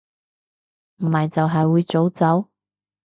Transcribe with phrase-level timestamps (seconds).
[0.97, 2.49] 咪就係會早走